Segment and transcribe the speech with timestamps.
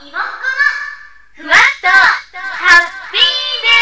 [0.00, 0.20] 妹っ子の
[1.34, 3.20] ふわっとハッピー
[3.64, 3.74] デ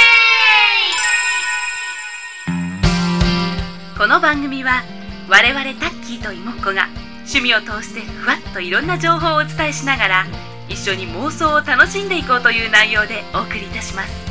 [3.93, 3.99] イ。
[3.99, 4.83] この番組は
[5.29, 6.89] 我々タッキーといもっ子が
[7.29, 10.27] 趣味を通してふわっといろんな情報をお伝えしながら
[10.71, 14.26] 一緒に妄想を楽しんでいこうという内容でお送りいたします。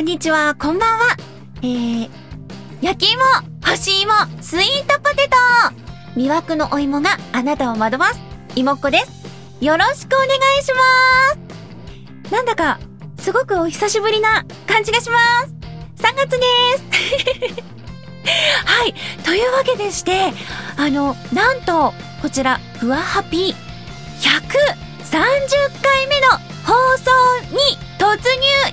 [0.00, 1.16] んにちは、こんばんは。
[1.62, 2.08] えー、
[2.80, 3.22] 焼き芋、
[3.62, 4.10] 干し芋、
[4.40, 8.20] スイートポテト魅惑のお芋があなたを惑わす、
[8.56, 9.62] 芋っこです。
[9.62, 12.32] よろしくお願いします。
[12.32, 12.78] なんだか、
[13.18, 15.54] すごくお久しぶりな感じがします。
[16.02, 16.46] 3月で
[17.52, 17.60] す。
[18.64, 18.94] はい。
[19.22, 20.32] というわけでして、
[20.78, 23.54] あの、なんと、こちら、ふわハピ
[24.22, 24.72] 130
[25.82, 26.28] 回目の
[26.64, 27.10] 放送
[27.54, 28.16] に突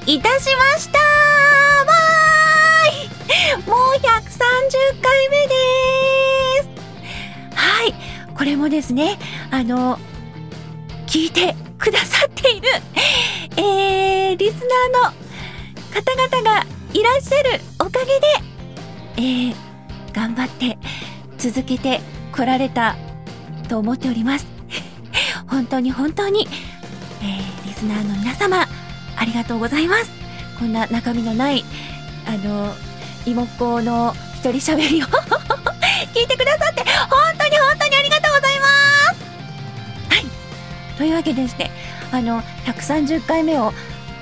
[0.05, 5.53] 入いたしましたわーいもう130回目で
[6.63, 7.93] すはい。
[8.35, 9.17] これもですね、
[9.51, 9.97] あの、
[11.07, 12.67] 聞いてくださっている、
[13.57, 15.27] えー、リスナーの
[15.91, 18.27] 方々がいらっしゃるおかげで、
[19.17, 19.55] えー、
[20.13, 20.77] 頑張って
[21.37, 22.01] 続けて
[22.35, 22.95] こられた
[23.67, 24.45] と思っております。
[25.47, 26.47] 本当に本当に、
[27.21, 28.65] えー、リスナーの皆様、
[29.15, 30.16] ありがとうございます。
[30.57, 31.63] こんな中身のない、
[32.25, 32.73] あの、
[33.25, 35.05] 妹っ子の一人喋りを
[36.13, 38.65] 聞いてくださって、本当に本当にありがとうございま
[40.09, 40.97] すはい。
[40.97, 41.69] というわけでして、
[42.11, 43.73] あの、130回目を、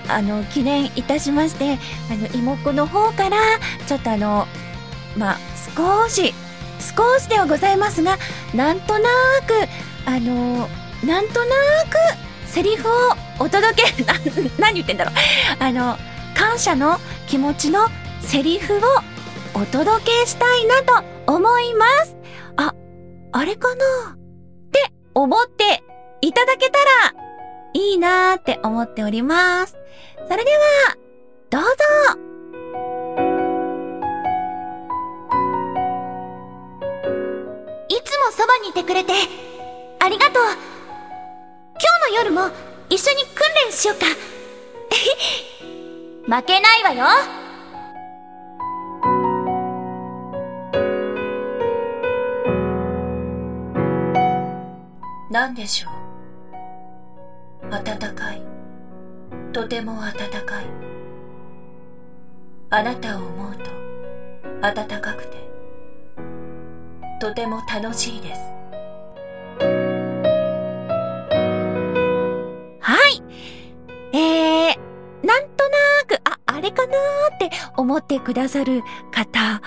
[0.07, 1.77] あの、記念いたしまして、
[2.09, 3.37] あの、妹っ子の方から、
[3.87, 4.47] ちょっとあの、
[5.17, 5.37] まあ、
[5.75, 6.33] 少し、
[6.79, 8.17] 少しではございますが、
[8.53, 9.09] なんとな
[9.47, 9.67] く、
[10.05, 10.69] あの、
[11.03, 11.55] なんとな
[11.89, 11.97] く、
[12.47, 12.91] セリフを
[13.39, 14.03] お届け、
[14.59, 15.13] 何言ってんだろう。
[15.59, 15.97] あの、
[16.35, 17.87] 感謝の気持ちの
[18.21, 18.79] セリフを
[19.53, 21.03] お届けしたいなと
[21.33, 22.15] 思います。
[22.57, 22.75] あ、
[23.31, 23.83] あれかな？
[24.13, 24.17] っ
[24.71, 25.81] て思って
[26.21, 27.15] いただけたら
[27.73, 29.77] いいなーって思っております。
[30.29, 30.97] それでは、
[31.49, 31.67] どうぞ
[37.87, 39.13] いつもそばにいてくれて、
[39.99, 40.43] ありがとう。
[40.43, 40.51] 今
[42.09, 42.49] 日の夜も
[42.89, 44.05] 一緒に訓練しようか。
[46.27, 47.05] 負けないわよ。
[55.29, 55.89] 何でしょ
[57.67, 57.69] う？
[57.69, 57.83] 暖
[58.15, 58.41] かい。
[59.53, 60.13] とても暖
[60.45, 60.65] かい。
[62.71, 63.69] あなたを思うと
[64.61, 65.37] 暖かくて、
[67.21, 68.54] とても楽しいです。
[77.85, 78.81] 思ってくださる
[79.11, 79.61] 方、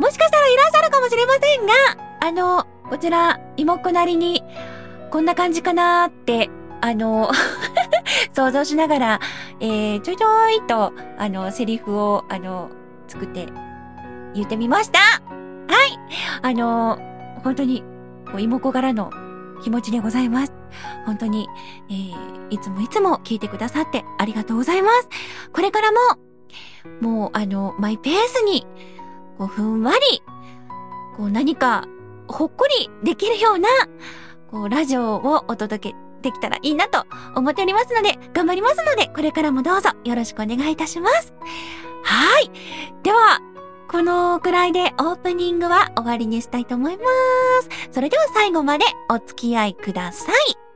[0.00, 1.72] もしかしたらいらっしゃるかもしれませんが、
[2.20, 4.42] あの、こちら、妹子なりに、
[5.10, 6.50] こんな感じかなーって、
[6.80, 7.30] あの、
[8.34, 9.20] 想像しながら、
[9.60, 12.70] えー、ちょいちょいと、あの、セリフを、あの、
[13.06, 13.46] 作って、
[14.34, 15.16] 言ってみましたは
[15.86, 15.98] い
[16.42, 16.98] あの、
[17.44, 17.84] 本当に、
[18.36, 19.10] 妹子からの
[19.62, 20.52] 気持ちでございます。
[21.06, 21.48] 本当に、
[21.88, 22.14] えー、
[22.50, 25.08] いつもいつも聞いてくださってありがとうございます。
[25.52, 25.98] これからも、
[27.00, 28.66] もう、あの、マイペースに、
[29.38, 30.22] こう、ふんわり、
[31.16, 31.84] こう、何か、
[32.26, 33.68] ほっこりできるような、
[34.50, 37.04] こう、ラジオをお届けできたらいいなと
[37.34, 41.32] 思っておりますので、頑張りますので、これからもどうぞよろしくお願いいたします。
[42.04, 42.50] はい。
[43.02, 43.40] では、
[43.90, 47.02] このくらいでオープニングは終わりにしたいと思いま
[47.62, 47.90] す。
[47.90, 50.67] それでは最後までお付き合いください。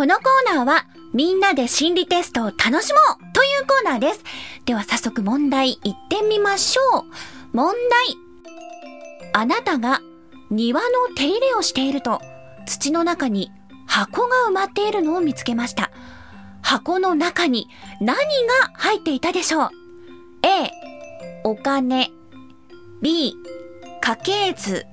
[0.00, 4.24] このコーナーはみんなで心理テストを楽しもうというコーナーです。
[4.64, 7.04] では早速問題いってみましょう。
[7.52, 8.16] 問題。
[9.34, 10.00] あなたが
[10.50, 12.18] 庭の手入れをしていると
[12.64, 13.52] 土の中に
[13.86, 15.90] 箱が埋まっているのを見つけました。
[16.62, 17.68] 箱の中に
[18.00, 18.22] 何が
[18.72, 19.70] 入っていたでしょう
[20.46, 20.70] ?A、
[21.44, 22.08] お金。
[23.02, 23.34] B、
[24.00, 24.86] 家系図。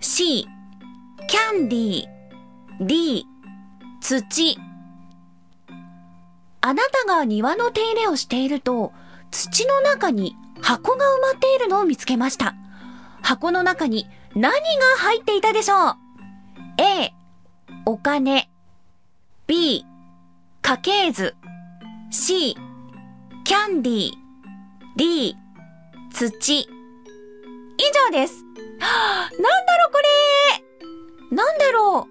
[0.00, 0.46] C、
[1.26, 2.86] キャンディー。
[2.86, 3.26] D、
[4.08, 4.56] 土。
[6.60, 8.92] あなたが庭の手入れをしていると、
[9.32, 12.54] 土の中に箱が埋まっているのを見つけました。
[13.20, 14.06] 箱の中に
[14.36, 14.58] 何が
[14.98, 15.96] 入っていたでしょう
[16.78, 17.12] ?A、
[17.84, 18.48] お金。
[19.48, 19.84] B、
[20.62, 21.34] 家系図。
[22.12, 22.56] C、
[23.42, 24.14] キャンディー、
[24.94, 25.36] D、
[26.12, 26.60] 土。
[26.60, 26.68] 以
[28.12, 28.44] 上です。
[28.78, 29.98] は あなんだろうこ
[31.30, 32.08] れなんだろ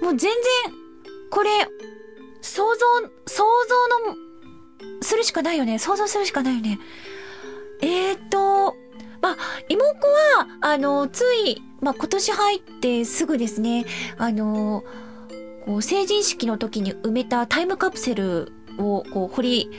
[0.00, 0.79] うもう全然、
[1.30, 1.50] これ、
[2.40, 2.86] 想像、
[3.26, 4.16] 想像の、
[5.02, 5.78] するしかないよね。
[5.78, 6.78] 想像するしかないよね。
[7.82, 8.76] えーっと、
[9.22, 9.36] まあ、
[9.68, 13.84] 妹子は、あの、つい、ま、今年入ってすぐですね、
[14.18, 14.84] あの、
[15.64, 19.70] こう、成人式の時に埋めたタイムカプセルを、こう、掘り、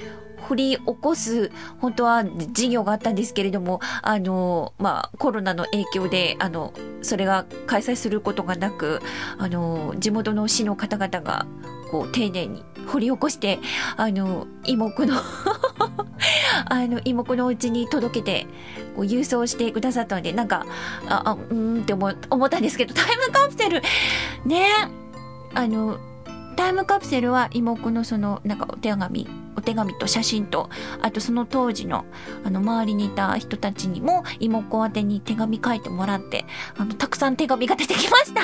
[0.47, 9.01] 掘り起こす、本当は事業があったんですけれども、あの、まあ、コロナの影響で、あの、それが開催することがなく、
[9.37, 11.45] あの、地元の市の方々が、
[11.91, 13.59] こう、丁寧に掘り起こして、
[13.97, 15.15] あの、妹子の
[16.65, 18.47] あの、妹のお家に届けて、
[18.95, 20.65] こう郵送してくださったので、なんか、
[21.07, 23.81] あ、あうんって思思ったんですけど、タイムカプセル、
[24.45, 24.65] ね
[25.53, 25.97] あの、
[26.55, 30.69] タイムカプセルは妹のその、なんかお手紙、お手紙と写真と、
[31.01, 32.05] あとその当時の、
[32.43, 36.45] あの、周りにいた人たちにも、妹子宛てに手紙書いてもらって、
[36.77, 38.41] あの、たくさん手紙が出てきました。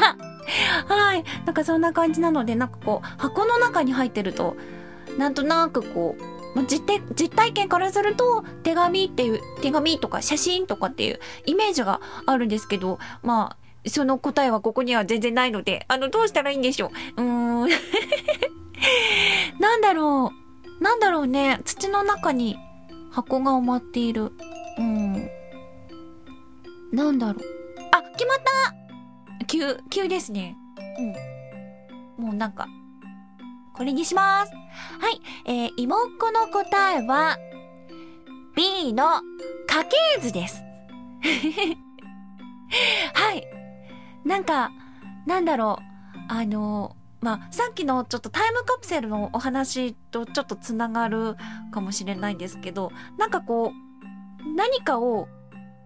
[0.87, 1.23] はい。
[1.45, 4.55] なんかそんな感じなので、なんかこう、箱の中に入ってると、
[5.17, 17.21] なんとなくこう、実実体験からすると手紙っていう手紙とか写真とかっていうイメージがあるんですけどまあその答えはここには全然ないのであのどうしたらいいんでしょう？
[17.21, 17.69] うーん。
[19.59, 20.31] なんだろ
[20.79, 20.83] う。
[20.83, 21.59] なんだろうね。
[21.65, 22.57] 土の中に
[23.11, 24.31] 箱が埋まっている。
[24.77, 25.29] うん。
[26.91, 27.43] なんだろう。
[27.91, 28.37] あ決まっ
[29.39, 29.45] た！
[29.45, 30.55] 急急ですね。
[32.17, 32.25] うん。
[32.25, 32.67] もうなんか
[33.73, 34.51] これにします。
[34.99, 35.21] はい。
[35.45, 37.37] えー、妹っ子の答えは、
[38.55, 39.21] B の
[39.67, 40.63] 家系図です。
[43.13, 43.47] はい。
[44.27, 44.71] なんか、
[45.25, 45.83] なんだろう。
[46.29, 51.35] あの、まあ、さっきのちょっとタイムカプセルのお話とちょっとつながる
[51.71, 55.27] かもしれないんですけど、なんかこう、何かを、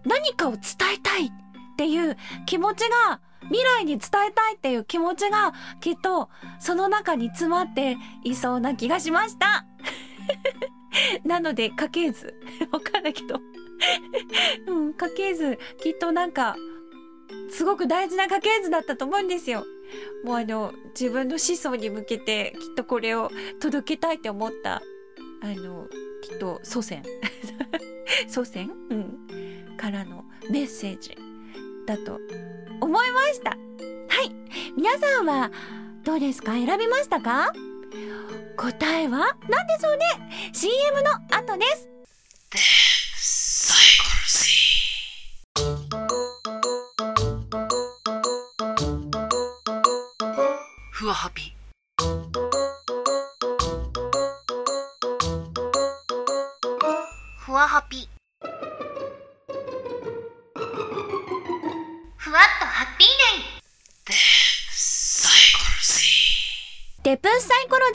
[0.04, 0.60] 何かを伝
[0.96, 1.30] えたいっ
[1.76, 2.16] ていう
[2.46, 6.30] 気持ちが、未来に伝えたいっていう気持ちがきっと
[6.60, 9.66] その中に詰まっていそうな気がしました。
[11.26, 12.34] なので家系図。
[12.70, 13.40] わかんないけど。
[14.68, 15.58] うん、家系図。
[15.82, 16.56] きっとなんか、
[17.50, 19.64] すごく大事な家系図だったと思うんですよ。
[20.24, 23.30] もうあの、自分の子孫に向けてきっとこれを
[23.60, 24.82] 届けたいって思った、
[25.42, 25.86] あの、
[26.22, 27.02] きっと祖先。
[28.28, 28.70] 祖先？
[28.90, 29.76] うん。
[29.76, 31.16] からのメッセージ
[31.86, 32.20] だと
[32.80, 33.50] 思いました。
[33.50, 33.56] は
[34.22, 34.32] い。
[34.76, 35.50] 皆さんは
[36.04, 36.52] どうですか？
[36.52, 37.52] 選びましたか？
[38.56, 40.04] 答えは何でしょうね
[40.52, 42.81] ?CM の後です。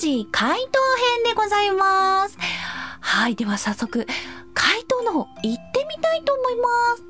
[0.07, 0.79] スサイコロジー回答
[1.15, 2.37] 編でございます。
[3.01, 3.35] はい。
[3.35, 4.07] では早速、
[4.53, 7.03] 回答の方行ってみたいと思います。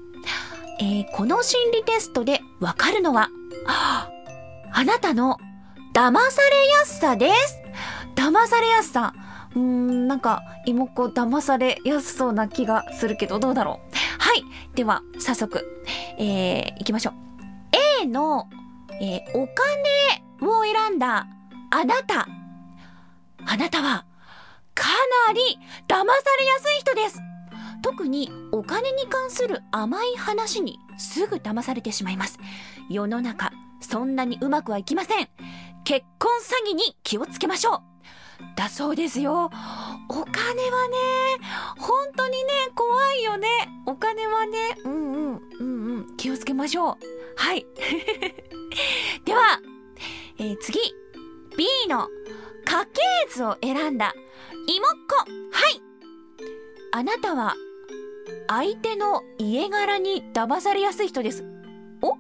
[0.80, 3.30] えーこの心理テストでわかるのは、
[3.68, 4.10] あ
[4.74, 5.38] あなたの
[5.94, 7.62] 騙されやすさです。
[8.16, 9.14] 騙されやすさ。
[9.56, 13.96] うーん、なんか、妹子騙されやすそうな気がするけど、どうだろう。
[14.20, 14.44] はい。
[14.74, 15.64] では、早速、
[16.18, 17.14] えー、行きましょう。
[18.02, 18.50] A の、
[19.00, 21.28] えーお金を選んだ
[21.70, 22.28] あなた。
[23.50, 24.06] あなたは、
[24.76, 24.90] か
[25.28, 25.42] なり
[25.88, 26.06] 騙さ
[26.40, 27.20] れやすい人です。
[27.82, 32.40] 特にお金に関する甘い話にすぐ騙されてしまいます。
[32.90, 35.30] 世の中、そんなにうまくはいきません。
[35.86, 37.82] 結婚詐欺に気をつけましょう。
[38.58, 39.46] だそうですよ。
[39.46, 40.98] お金はね、
[41.78, 43.48] 本当にね、怖いよね。
[43.86, 46.96] お金はね、うんうん、うんうん、気をつけましょう。
[47.38, 47.66] はい。
[49.24, 49.62] では、
[50.38, 50.80] えー次、
[51.58, 52.10] B の
[52.68, 52.90] 家系
[53.34, 54.14] 図を選んだ
[54.68, 55.16] 妹っ子。
[55.58, 55.82] はい。
[56.92, 57.56] あなたは
[58.48, 61.46] 相手の家柄に騙されやすい人です。
[62.02, 62.18] お？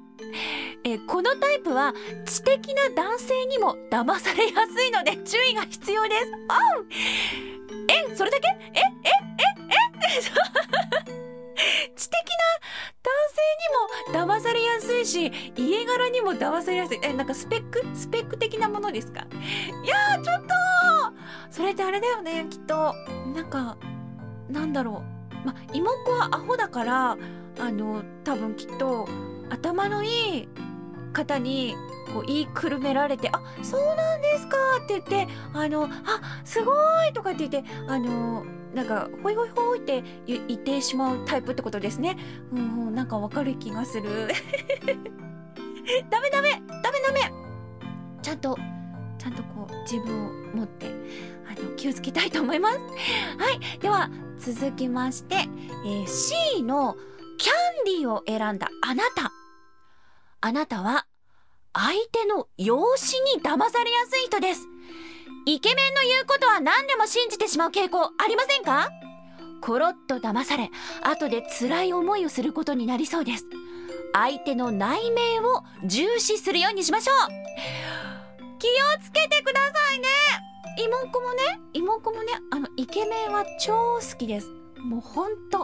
[0.85, 1.93] えこのタイプは
[2.25, 6.31] 知的な男性にも騙されやすいので注意が必要です。
[6.77, 6.85] おう
[7.89, 8.47] え、それだけ？
[8.47, 9.43] ええ、え、え、
[10.19, 10.21] え
[11.97, 12.23] 知的な
[13.03, 16.99] 男性にも騙されやすいし、家柄にも騙されやすい。
[17.03, 17.83] え、なんかスペック？
[17.95, 19.25] スペック的なものですか？
[19.87, 20.47] いやー、ちょっと
[21.49, 22.93] それってあれだよね、きっと。
[23.33, 23.77] なんか、
[24.49, 25.03] なんだろ
[25.43, 25.47] う。
[25.47, 27.17] ま、妹子はアホだから、
[27.59, 29.07] あの、多分きっと、
[29.49, 30.49] 頭のいい
[31.13, 31.75] 方に、
[32.13, 35.89] こう言いくるめられて、あ、そうなんですかって言って、あの、あ、
[36.43, 36.71] すご
[37.05, 42.17] いとかって言ってあのなんかほいほいほいって言言ってしまうタイプってことですね
[42.51, 44.09] うんうんなんかわかる気がする
[46.09, 47.31] ダメダメダメダメ
[48.21, 50.87] ちゃんとゃんとこう自分を持って
[51.47, 52.77] あの気をつけたいと思います。
[53.37, 53.79] はい。
[53.79, 56.95] では続きまして、えー C の
[57.37, 59.31] キャンディーを選んだあなた。
[60.41, 61.05] あなたは
[61.73, 64.61] 相手の容姿に騙されやすい人です。
[65.45, 68.89] イケメンの言うことは何でも信じてしまう傾向ありませんか？
[69.61, 70.69] コロッと騙され
[71.03, 73.45] 後で辛い思いをすることになりそうです。
[74.13, 78.06] 相手の内面を重視するようにしましょう。
[78.59, 80.07] 気をつけてくださいね。
[80.79, 84.49] 妹子もね妹子もねあのイケメンは超好きです。
[84.83, 85.59] もうほんと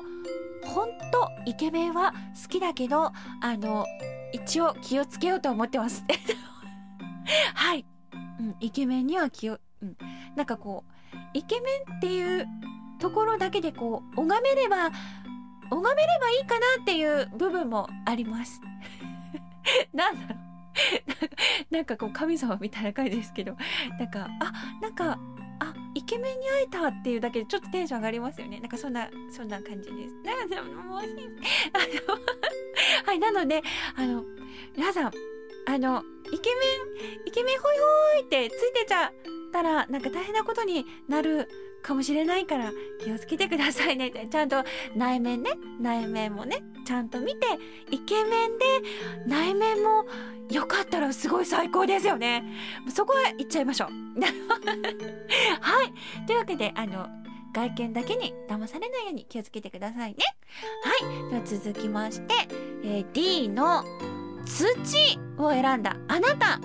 [0.66, 3.86] ほんとイケメンは好きだけどあの
[4.32, 6.04] 一応気をつけようと思ってます。
[7.56, 7.86] はい、
[8.40, 9.98] うん、イケメンには気を、うん、
[10.36, 12.48] なんかこうイケメンっていう
[13.00, 14.92] ところだけでこう拝めれば
[15.70, 18.62] 拝めればいいかなっていう部分もあります。
[19.94, 20.43] なんだろう。
[21.70, 23.56] なんかこう神様みたいな感じですけど
[24.00, 24.52] なんかあ
[24.82, 25.20] なんか
[25.60, 28.60] あイケメンに会えたっていうだけでちょっとテンション上がりますよね。
[28.60, 30.16] なんかそんなそんな感じです。
[30.24, 31.08] なんかでももうあの
[33.06, 33.62] はいなので
[33.96, 34.24] あの
[34.76, 35.12] 皆さん
[35.66, 39.12] あのイケメンイケメンホイホイってついてちゃっ
[39.52, 41.48] たらなんか大変なことになる
[41.84, 42.72] かもしれないから
[43.04, 44.08] 気をつけてくださいね。
[44.08, 44.64] ってちゃんと
[44.96, 47.48] 内面ね内面もねちゃんと見て
[47.92, 48.66] イケメンで
[49.28, 50.06] 内面も
[50.50, 52.44] よかったらすごい最高ですよね。
[52.90, 53.90] そこは行っちゃいましょう。
[55.62, 56.26] はい。
[56.26, 57.08] というわけであの
[57.54, 60.18] 外見だけに騙されないように気をつけてくださいね。
[60.84, 61.30] はい。
[61.30, 62.34] では続きまして、
[62.84, 63.84] えー D の
[64.46, 66.60] 土を選んだあなた。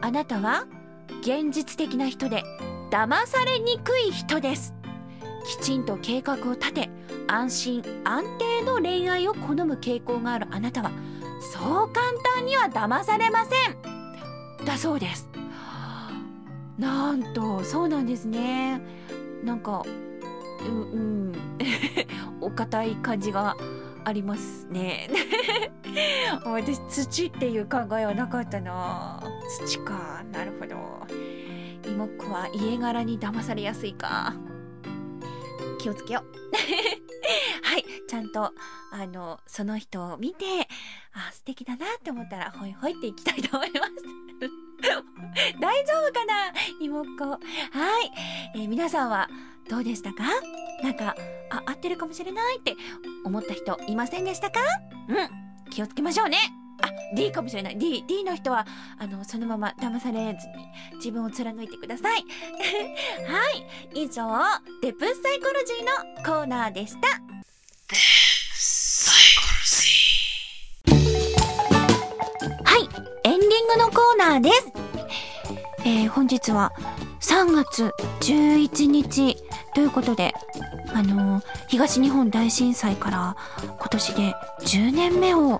[0.00, 0.66] あなたは
[1.20, 2.42] 現実的な人で
[2.92, 4.74] 騙されにくい人です。
[5.46, 6.90] きちんと計画を立て
[7.26, 10.92] 安心安定の恋愛を好む傾向があるあなたは
[11.40, 14.66] そう簡単には騙されません。
[14.66, 15.26] だそうです。
[16.76, 18.82] なんとそうなんですね。
[19.42, 19.82] なんか
[20.60, 20.96] うんう
[21.30, 21.32] ん。
[22.42, 23.56] お堅い感じが
[24.04, 25.08] ありますね。
[26.44, 29.18] 私土っていう考えはなかったな。
[29.64, 30.22] 土か。
[30.30, 30.76] なるほど。
[31.84, 34.34] 妹っ子は家柄に騙されやすいか。
[35.80, 36.32] 気をつけよう。
[37.66, 37.84] はい。
[38.08, 38.52] ちゃんと
[38.92, 40.44] あのその人を見て
[41.14, 43.92] あ素敵だなって思ったらホイホイっていきたいと思います。
[45.60, 47.02] 大丈夫かな妹。
[47.02, 48.12] っ子はい、
[48.56, 49.28] えー皆さんは
[49.68, 50.24] どうでしたか？
[50.82, 51.14] なんか
[51.50, 52.74] あ合ってるかもしれないって
[53.24, 54.60] 思った人いませんでしたか？
[55.08, 55.70] うん。
[55.70, 56.38] 気をつけましょうね。
[56.82, 57.78] あ D かもしれない。
[57.78, 58.66] D, D の人は
[58.98, 62.24] あのそのまま騙されずに自分を貫いてください。
[63.26, 64.02] はい。
[64.02, 64.26] 以上
[64.82, 67.08] デプスサイコロジーのコーナーでした。
[72.64, 72.88] はい。
[73.24, 74.72] エンディングのコーナーです。
[75.84, 76.72] えー本日は
[77.20, 79.36] 3月11日
[79.74, 80.32] ということで
[80.94, 85.58] あのー東日本大震災から今年で10年目を、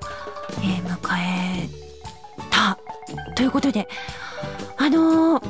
[0.58, 1.68] えー迎え
[2.50, 2.78] た。
[3.34, 3.88] ということで
[4.76, 5.48] あのー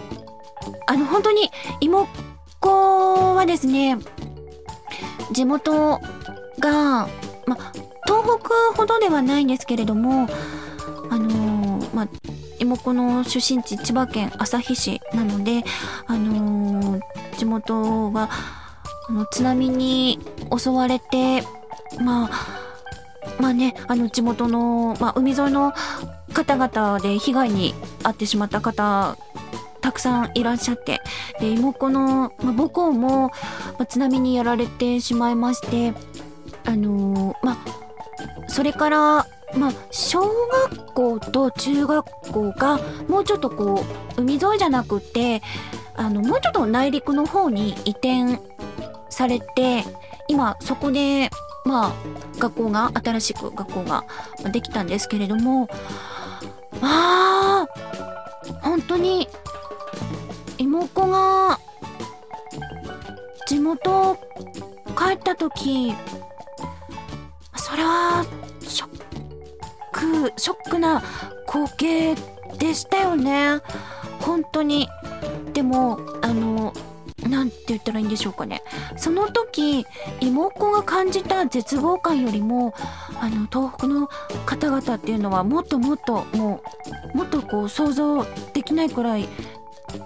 [0.87, 2.09] あの本当に妹
[2.61, 3.99] 子はですね
[5.33, 5.99] 地元
[6.61, 7.09] が、
[7.47, 7.57] ま、
[8.07, 10.29] 東北ほどではないんですけれども
[11.11, 12.09] あのーま
[12.59, 15.65] 妹子の出身地千葉県旭市なので
[16.07, 17.03] あのー
[17.37, 18.29] 地元が
[19.09, 20.21] あの津波に
[20.57, 21.43] 襲われて
[22.01, 22.62] まあ
[23.39, 25.73] まあねあの地元の、まあ、海沿いの
[26.33, 29.17] 方々で被害に遭ってしまった方
[29.81, 31.01] たくさんいらっしゃって
[31.41, 33.31] で妹の、まあ、母校も、ま
[33.81, 35.93] あ津波にやられてしまいまして
[36.65, 37.59] あのーまあ
[38.49, 38.99] それから
[39.57, 40.21] まあ小
[40.69, 43.85] 学校と中学校がもうちょっとこ
[44.17, 45.43] う海沿いじゃなくて
[45.95, 48.41] あのもうちょっと内陸の方に移転
[49.11, 49.85] されて
[50.29, 51.31] 今そこで
[51.65, 51.93] まあ
[52.39, 54.05] 学校が新しく学校が
[54.53, 55.69] できたんですけれども
[56.81, 57.69] まあ
[58.63, 59.29] 本当に
[60.59, 61.59] 妹子が
[63.47, 64.17] 地元
[64.97, 65.95] 帰った時
[67.57, 68.25] それは
[68.61, 71.03] ショックショックな
[71.47, 72.15] 光景
[72.59, 73.61] でしたよね。
[74.21, 74.89] 本当に。
[75.53, 75.99] でも
[77.43, 78.63] なんて言ったらいいんでしょうかね。
[78.97, 79.85] その時
[80.21, 82.73] 妹子が感じた絶望感よりも
[83.21, 84.09] あの東北の
[84.47, 86.63] 方々っていうのはもっともっとも
[87.15, 89.29] うもっとこう想像できないくらい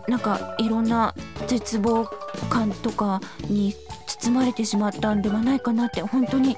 [0.08, 1.14] なんかいろんな
[1.46, 2.08] 絶望
[2.48, 3.74] 感とかに
[4.06, 6.56] 包まれてしまったんではないかなって本当に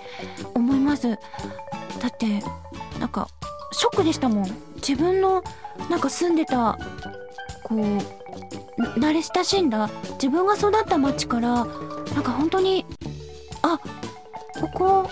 [0.54, 1.10] 思います。
[1.10, 1.16] だ
[2.06, 2.40] って
[3.00, 3.26] なんか
[3.72, 4.44] ショックでしたもん。
[4.76, 5.42] 自分の
[5.90, 6.78] なんか住んでた
[7.64, 8.17] こう
[8.78, 9.90] 慣れ親しんだ。
[10.12, 11.64] 自分が育った町から
[12.14, 12.86] なんか本当に
[13.62, 13.78] あ
[14.60, 14.68] こ
[15.04, 15.10] こ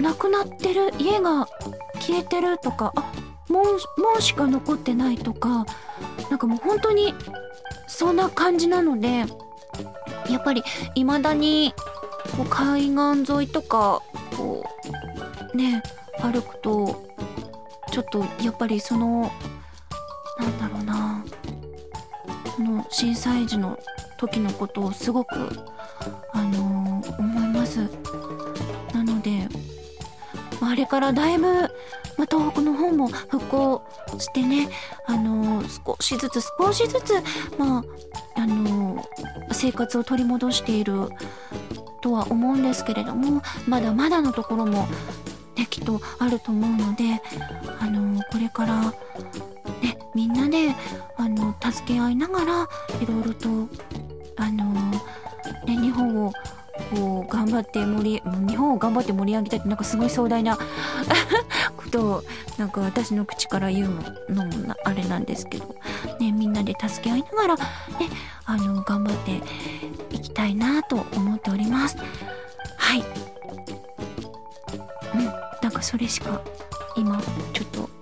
[0.00, 1.46] なくなってる家が
[1.94, 3.12] 消えてるとかあ
[3.48, 3.64] 門
[3.98, 5.66] 門しか残ってないとか
[6.30, 7.14] なんかもう本当に
[7.86, 9.24] そんな感じなので
[10.30, 10.62] やっぱり
[10.94, 11.74] 未だに
[12.36, 14.02] こう海岸沿いとか
[14.36, 14.64] こ
[15.52, 15.82] うね
[16.20, 17.04] 歩くと
[17.90, 19.30] ちょっとやっぱりその
[20.38, 20.79] なんだろう。
[22.90, 23.78] 震災時の
[24.18, 25.34] 時のことをすごく
[26.32, 27.88] あのー思います。
[28.92, 29.48] なので、
[30.60, 31.46] あれからだいぶ、
[32.18, 33.82] ま、東北の方も復興
[34.18, 34.68] してね
[35.06, 37.14] あのー少しずつ少しずつ
[37.58, 41.08] まああのー生活を取り戻している
[42.02, 44.86] とは思うんですけれどもまだまだのところも
[45.56, 47.20] ねきっとあると思うので
[47.78, 48.94] あのこれから
[50.14, 50.74] みんなで
[51.16, 52.68] あの助け合いながら
[53.00, 53.48] いろいろと
[54.36, 54.64] あの
[55.66, 56.32] ね日本を
[56.90, 60.56] こう頑張って盛り日本を頑張って盛り上げたいってなんかすごい壮大な
[61.76, 62.24] ことを
[62.58, 63.88] なんか私の口から言う
[64.32, 65.74] のもなあれなんですけど、
[66.18, 67.62] ね、みんなで助け合いながら、ね、
[68.46, 69.40] あの頑張って
[70.10, 71.96] いきたいなと思っております。
[72.76, 73.04] はい。
[75.14, 75.24] うん、
[75.62, 76.40] なんかそれしか
[76.96, 77.20] 今
[77.52, 77.99] ちょっと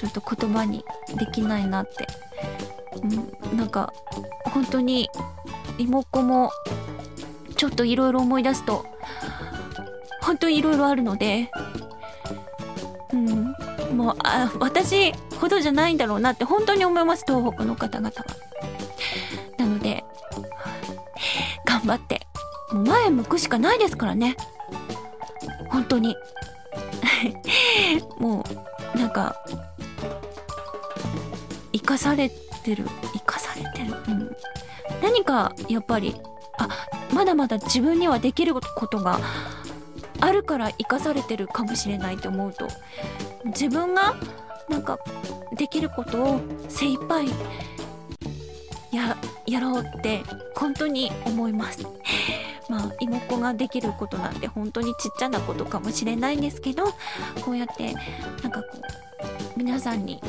[0.00, 0.82] ちょっと言葉に
[1.18, 2.06] できないなって、
[3.02, 3.92] うん、なんか
[4.44, 5.10] 本当に
[5.76, 6.50] 妹子も
[7.54, 8.86] ちょっといろいろ思い出すと
[10.22, 11.50] 本当にいろいろあるので
[13.12, 13.54] うん
[13.94, 18.24] もうあ私ほどじゃないんだろうなって本当に思います東北の方々は。
[19.58, 20.02] なので
[21.66, 22.26] 頑張って
[22.72, 24.34] もう前向くしかないですからね。
[25.68, 26.16] 本当に。
[28.18, 28.42] も
[28.94, 29.36] うなんか
[31.90, 32.30] かされ
[32.62, 32.84] てる。
[33.14, 34.36] 生かされてる、うん、
[35.02, 36.14] 何かやっぱり
[36.56, 36.68] あ
[37.12, 39.18] まだまだ自分にはできることが
[40.20, 42.68] あるから生かされてるかもしれないと思うと。
[43.46, 44.14] 自分が
[44.68, 45.00] なんか
[45.56, 47.26] できることを精一杯
[48.92, 50.22] ややろうって
[50.54, 51.84] 本当に思います。
[52.70, 56.84] まあ妹子ができることなんて本当にちっちゃなことかもしれないんですけど
[57.44, 57.94] こうやって
[58.44, 60.22] なんかこう皆さんに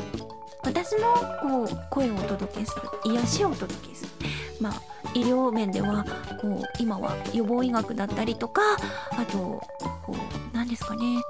[0.72, 4.10] 私のこう声をお届けする癒しをお届けする。
[4.58, 4.82] まあ
[5.14, 6.02] 医療面では
[6.40, 8.62] こう今は予防医学だったりとか
[9.10, 9.62] あと
[10.02, 11.20] こう何ですかね。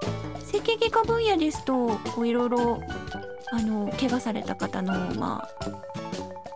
[0.44, 2.80] 整形外科分野ですとこういろいろ
[3.50, 5.48] あの怪我された方のまあ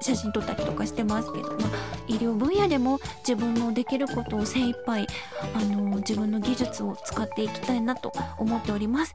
[0.01, 1.71] 写真撮ったりとかしてますけど、まあ、
[2.07, 5.09] 医療分野でも自分のできることを精一杯
[5.57, 9.13] あの自分の技術を使っていきたいなと思っております。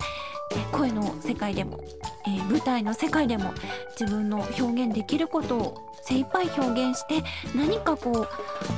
[0.72, 1.80] 声の世界でも、
[2.26, 3.54] えー舞台の世界でも
[3.98, 7.24] 自分の表現できることを精一杯表現して
[7.56, 8.28] 何かこう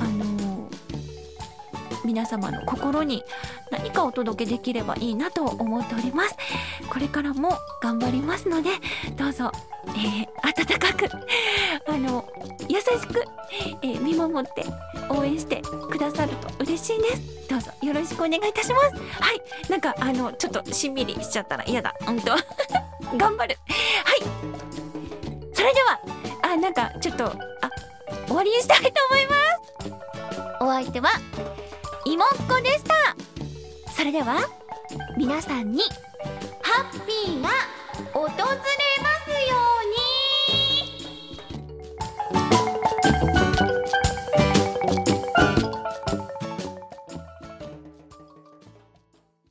[0.00, 0.24] あの
[2.14, 3.24] 皆様の心に
[3.72, 6.36] 何かお届けできればいいなと思っております。
[6.88, 8.70] これからも頑張りますので、
[9.16, 9.50] どうぞ、
[9.88, 11.10] えー、温かく、
[11.90, 12.24] あの、
[12.68, 13.24] 優しく、
[13.82, 14.64] えー見守って
[15.08, 17.48] 応援してくださると嬉しいです。
[17.48, 18.86] どうぞよろしくお願いいたします。
[19.20, 19.42] はい。
[19.68, 21.92] なんか、あの、ちょっとしんみりしちゃったら嫌だ。
[22.06, 22.30] うんと。
[23.18, 23.58] 頑張る。
[24.04, 24.22] はい。
[25.52, 26.00] それでは、
[26.42, 27.32] あ、なんか、ちょっと、あ、
[28.28, 29.44] 終わりにしたいと思います。
[30.60, 31.10] お相手は、
[32.06, 33.92] いもっこでした。
[33.92, 34.36] それでは、
[35.16, 35.80] 皆さんに、
[36.62, 37.48] ハッピーが
[38.12, 38.83] 訪れ